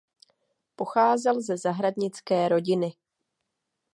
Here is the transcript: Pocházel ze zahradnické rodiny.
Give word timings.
Pocházel 0.75 1.41
ze 1.41 1.57
zahradnické 1.57 2.49
rodiny. 2.49 2.93